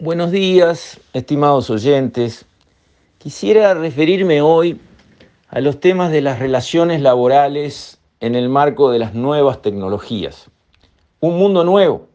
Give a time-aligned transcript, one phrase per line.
[0.00, 2.46] Buenos días, estimados oyentes.
[3.18, 4.80] Quisiera referirme hoy
[5.48, 10.52] a los temas de las relaciones laborales en el marco de las nuevas tecnologías.
[11.18, 12.06] Un mundo nuevo.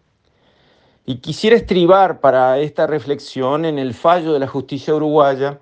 [1.06, 5.60] Y quisiera estribar para esta reflexión en el fallo de la justicia uruguaya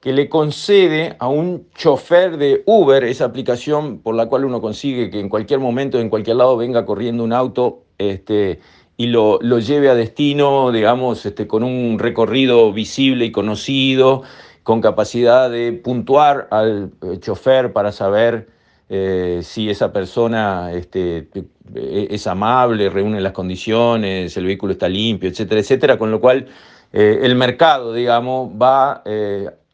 [0.00, 5.08] que le concede a un chofer de Uber, esa aplicación por la cual uno consigue
[5.08, 8.60] que en cualquier momento, en cualquier lado, venga corriendo un auto este,
[8.96, 14.22] y lo, lo, lleve a destino, digamos, este, con un recorrido visible y conocido,
[14.62, 18.48] con capacidad de puntuar al eh, chofer para saber
[18.88, 21.28] eh, si esa persona este,
[21.74, 26.46] e, es amable, reúne las condiciones, el vehículo está limpio, etcétera, etcétera, con lo cual
[26.92, 29.02] eh, el mercado, digamos, va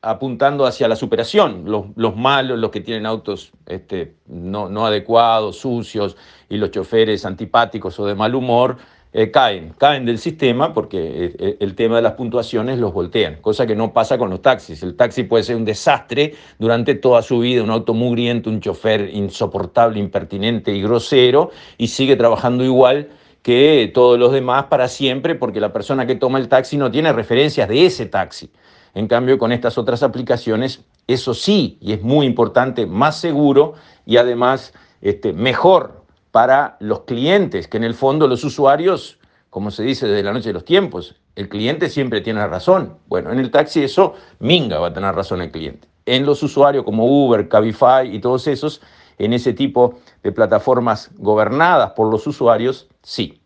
[0.02, 1.62] apuntando hacia la superación.
[1.66, 6.16] Los, los, malos, los que tienen autos este, no, no adecuados, sucios,
[6.48, 8.76] y los choferes antipáticos o de mal humor,
[9.14, 13.36] eh, caen, caen del sistema porque eh, eh, el tema de las puntuaciones los voltean,
[13.42, 14.82] cosa que no pasa con los taxis.
[14.82, 19.10] El taxi puede ser un desastre durante toda su vida, un auto mugriento, un chofer
[19.12, 23.08] insoportable, impertinente y grosero, y sigue trabajando igual
[23.42, 27.12] que todos los demás para siempre porque la persona que toma el taxi no tiene
[27.12, 28.50] referencias de ese taxi.
[28.94, 33.74] En cambio, con estas otras aplicaciones, eso sí, y es muy importante, más seguro
[34.06, 36.01] y además este, mejor
[36.32, 39.18] para los clientes, que en el fondo los usuarios,
[39.50, 42.96] como se dice desde la noche de los tiempos, el cliente siempre tiene razón.
[43.06, 45.86] Bueno, en el taxi eso, minga va a tener razón el cliente.
[46.06, 48.80] En los usuarios como Uber, Cabify y todos esos,
[49.18, 53.40] en ese tipo de plataformas gobernadas por los usuarios, sí.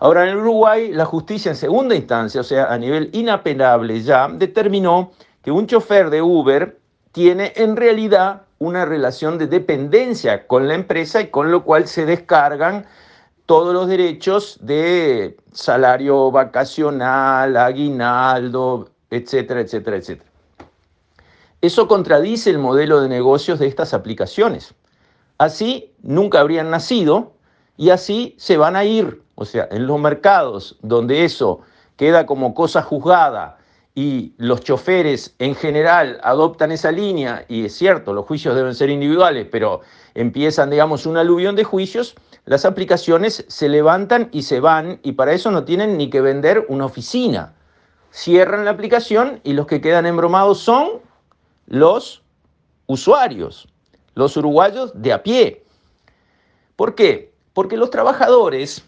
[0.00, 5.12] Ahora, en Uruguay, la justicia en segunda instancia, o sea, a nivel inapelable ya, determinó
[5.42, 6.78] que un chofer de Uber
[7.12, 12.06] tiene en realidad una relación de dependencia con la empresa y con lo cual se
[12.06, 12.86] descargan
[13.46, 20.30] todos los derechos de salario vacacional, aguinaldo, etcétera, etcétera, etcétera.
[21.60, 24.74] Eso contradice el modelo de negocios de estas aplicaciones.
[25.38, 27.32] Así nunca habrían nacido
[27.76, 29.22] y así se van a ir.
[29.34, 31.60] O sea, en los mercados donde eso
[31.96, 33.57] queda como cosa juzgada
[33.98, 38.90] y los choferes en general adoptan esa línea, y es cierto, los juicios deben ser
[38.90, 39.80] individuales, pero
[40.14, 42.14] empiezan, digamos, un aluvión de juicios,
[42.44, 46.64] las aplicaciones se levantan y se van, y para eso no tienen ni que vender
[46.68, 47.54] una oficina.
[48.12, 51.00] Cierran la aplicación y los que quedan embromados son
[51.66, 52.22] los
[52.86, 53.66] usuarios,
[54.14, 55.64] los uruguayos de a pie.
[56.76, 57.32] ¿Por qué?
[57.52, 58.84] Porque los trabajadores,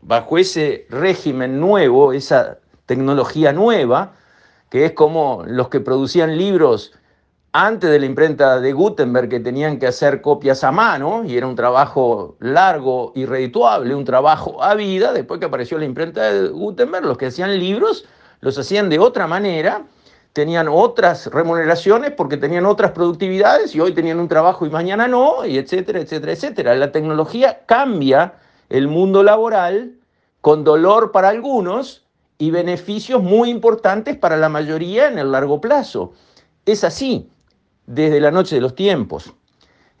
[0.00, 4.14] bajo ese régimen nuevo, esa tecnología nueva,
[4.74, 6.90] que es como los que producían libros
[7.52, 11.46] antes de la imprenta de Gutenberg que tenían que hacer copias a mano y era
[11.46, 16.48] un trabajo largo y redituable, un trabajo a vida, después que apareció la imprenta de
[16.48, 18.04] Gutenberg, los que hacían libros
[18.40, 19.84] los hacían de otra manera,
[20.32, 25.46] tenían otras remuneraciones porque tenían otras productividades y hoy tenían un trabajo y mañana no,
[25.46, 26.74] y etcétera, etcétera, etcétera.
[26.74, 28.34] La tecnología cambia
[28.70, 29.92] el mundo laboral
[30.40, 32.03] con dolor para algunos
[32.38, 36.12] y beneficios muy importantes para la mayoría en el largo plazo.
[36.66, 37.30] Es así,
[37.86, 39.32] desde la noche de los tiempos.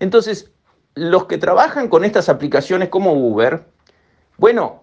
[0.00, 0.50] Entonces,
[0.94, 3.64] los que trabajan con estas aplicaciones como Uber,
[4.36, 4.82] bueno,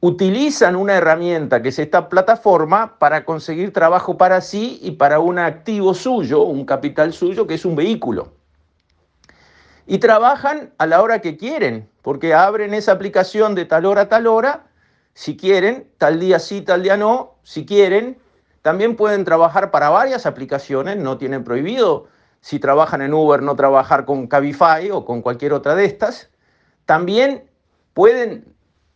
[0.00, 5.38] utilizan una herramienta que es esta plataforma para conseguir trabajo para sí y para un
[5.38, 8.32] activo suyo, un capital suyo, que es un vehículo.
[9.86, 14.08] Y trabajan a la hora que quieren, porque abren esa aplicación de tal hora a
[14.08, 14.69] tal hora
[15.20, 18.16] si quieren, tal día sí, tal día no, si quieren.
[18.62, 22.06] También pueden trabajar para varias aplicaciones, no tienen prohibido,
[22.40, 26.30] si trabajan en Uber, no trabajar con Cabify o con cualquier otra de estas.
[26.86, 27.44] También
[27.92, 28.46] pueden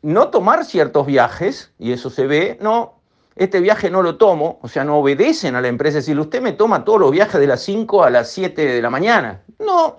[0.01, 3.03] no tomar ciertos viajes, y eso se ve, no,
[3.37, 5.99] este viaje no lo tomo, o sea, no obedecen a la empresa.
[5.99, 8.81] Es decir, usted me toma todos los viajes de las 5 a las 7 de
[8.81, 9.43] la mañana.
[9.59, 9.99] No,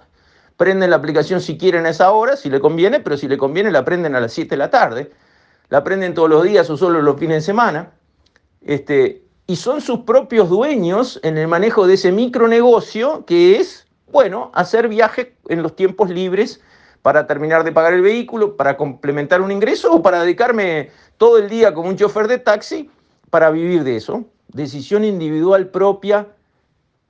[0.57, 3.69] prenden la aplicación si quieren a esa hora, si le conviene, pero si le conviene
[3.69, 5.11] la prenden a las 7 de la tarde
[5.69, 7.91] la aprenden todos los días o solo los fines de semana,
[8.61, 14.51] este, y son sus propios dueños en el manejo de ese micronegocio que es, bueno,
[14.53, 16.61] hacer viajes en los tiempos libres
[17.01, 21.49] para terminar de pagar el vehículo, para complementar un ingreso o para dedicarme todo el
[21.49, 22.89] día como un chofer de taxi
[23.29, 24.25] para vivir de eso.
[24.47, 26.27] Decisión individual propia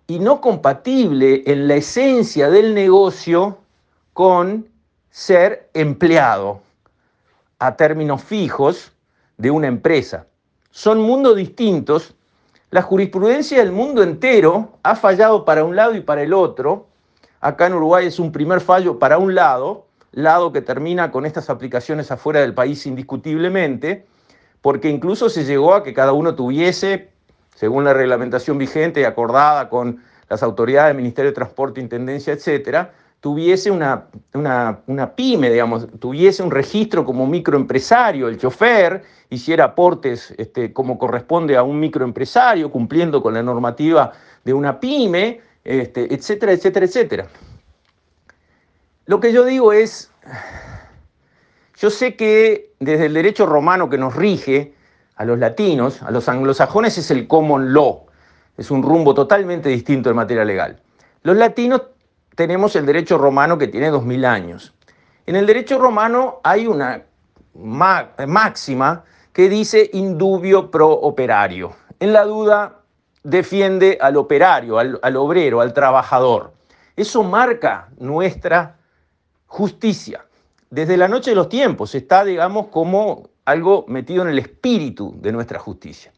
[0.08, 3.58] y no compatible en la esencia del negocio
[4.14, 4.68] con
[5.10, 6.62] ser empleado
[7.60, 8.94] a términos fijos
[9.38, 10.28] de una empresa.
[10.72, 12.16] Son mundos distintos.
[12.70, 16.88] La jurisprudencia del mundo entero ha fallado para un lado y para el otro.
[17.40, 21.50] Acá en Uruguay es un primer fallo para un lado, lado que termina con estas
[21.50, 24.06] aplicaciones afuera del país indiscutiblemente,
[24.62, 27.10] porque incluso se llegó a que cada uno tuviese,
[27.56, 33.72] según la reglamentación vigente y acordada con las autoridades Ministerio de Transporte, Intendencia, etcétera, tuviese
[33.72, 41.00] una, una, pyme, digamos, tuviese un registro como microempresario, el chofer hiciera aportes este, como
[41.00, 44.12] corresponde a un microempresario, cumpliendo con la normativa
[44.44, 47.28] de una pyme, este, etcétera, etcétera, etcétera.
[49.08, 50.12] Lo que yo digo es,
[51.78, 54.76] yo sé que desde el derecho romano que nos rige
[55.16, 58.06] a los latinos, a los anglosajones es el common law,
[58.58, 60.80] es un rumbo totalmente distinto en materia legal.
[61.24, 61.82] Los latinos
[62.36, 64.74] tenemos el derecho romano que tiene 2000 años.
[65.26, 67.04] En el derecho romano hay una
[67.56, 69.04] máxima
[69.34, 71.76] que dice indubio pro operario.
[72.00, 72.82] En la duda
[73.24, 76.54] defiende al operario, al, al obrero, al trabajador.
[76.96, 78.78] Eso marca nuestra
[79.48, 80.26] justicia.
[80.70, 85.32] Desde la noche de los tiempos está, digamos, como algo metido en el espíritu de
[85.32, 86.12] nuestra justicia.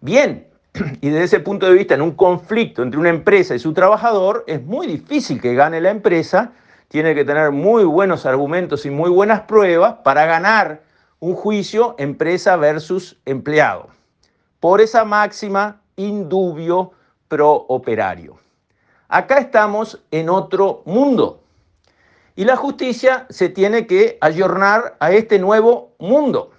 [0.00, 0.48] Bien,
[1.00, 4.44] y desde ese punto de vista, en un conflicto entre una empresa y su trabajador,
[4.46, 6.52] es muy difícil que gane la empresa,
[6.88, 10.82] tiene que tener muy buenos argumentos y muy buenas pruebas para ganar
[11.18, 13.88] un juicio empresa versus empleado.
[14.60, 16.92] Por esa máxima indubio
[17.28, 18.36] pro operario.
[19.08, 21.40] Acá estamos en otro mundo
[22.34, 26.50] y la justicia se tiene que ayornar a este nuevo mundo,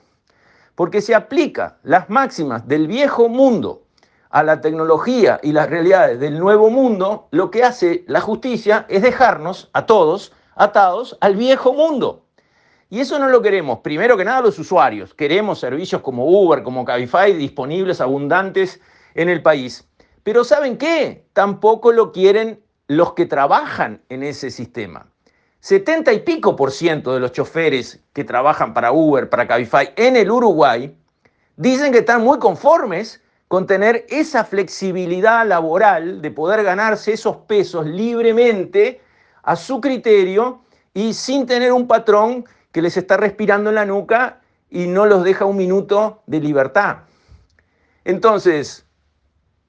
[0.76, 3.87] porque se aplica las máximas del viejo mundo
[4.38, 9.02] a la tecnología y las realidades del nuevo mundo, lo que hace la justicia es
[9.02, 12.28] dejarnos a todos atados al viejo mundo.
[12.88, 15.16] Y eso no lo queremos, primero que nada los usuarios.
[15.16, 18.80] Queremos servicios como Uber, como Cabify disponibles, abundantes
[19.16, 19.90] en el país.
[20.22, 21.26] Pero ¿saben qué?
[21.34, 25.08] Tampoco lo quieren los que trabajan en ese sistema.
[25.62, 30.16] 70 y pico por ciento de los choferes que trabajan para Uber, para Cabify en
[30.16, 30.96] el Uruguay,
[31.56, 37.86] dicen que están muy conformes con tener esa flexibilidad laboral de poder ganarse esos pesos
[37.86, 39.02] libremente
[39.44, 40.62] a su criterio
[40.94, 45.24] y sin tener un patrón que les está respirando en la nuca y no los
[45.24, 46.98] deja un minuto de libertad.
[48.04, 48.86] Entonces,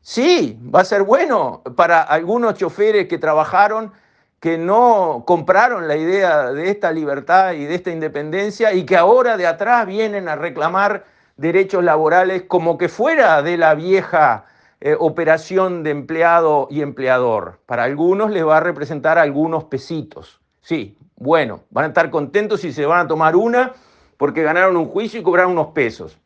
[0.01, 3.93] sí, va a ser bueno para algunos choferes que trabajaron,
[4.41, 9.37] que no compraron la idea de esta libertad y de esta independencia y que ahora
[9.37, 11.05] de atrás vienen a reclamar
[11.39, 14.45] derechos laborales como que fuera de la vieja
[14.81, 17.61] eh, operación de empleado y empleador.
[17.65, 20.41] Para algunos les va a representar algunos pesitos.
[20.61, 23.73] Sí, bueno, van a estar contentos si se van a tomar una
[24.19, 26.19] porque ganaron un juicio y cobraron unos pesos.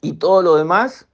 [0.00, 1.08] Y todo lo demás,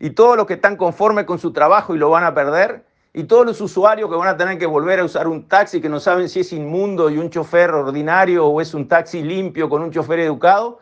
[0.00, 3.24] y todos los que están conformes con su trabajo y lo van a perder, y
[3.24, 6.00] todos los usuarios que van a tener que volver a usar un taxi que no
[6.00, 9.92] saben si es inmundo y un chofer ordinario o es un taxi limpio con un
[9.92, 10.80] chofer educado,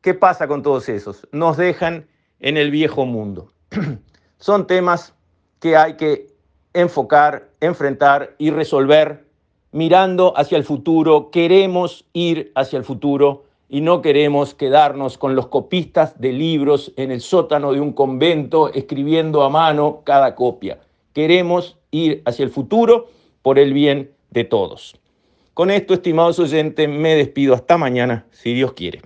[0.00, 1.26] ¿Qué pasa con todos esos?
[1.32, 2.06] Nos dejan
[2.38, 3.52] en el viejo mundo.
[4.38, 5.12] Son temas
[5.58, 6.28] que hay que
[6.72, 9.26] enfocar, enfrentar y resolver
[9.72, 11.30] mirando hacia el futuro.
[11.32, 17.10] Queremos ir hacia el futuro y no queremos quedarnos con los copistas de libros en
[17.10, 20.78] el sótano de un convento escribiendo a mano cada copia.
[21.12, 23.08] Queremos ir hacia el futuro
[23.42, 24.94] por el bien de todos.
[25.54, 29.02] Con esto, estimados oyentes, me despido hasta mañana, si Dios quiere.